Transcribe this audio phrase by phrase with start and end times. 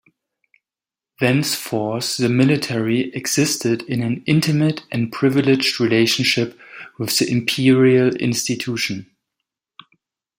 [1.19, 6.59] Thenceforth, the military existed in an intimate and privileged relationship
[6.97, 9.15] with the imperial institution.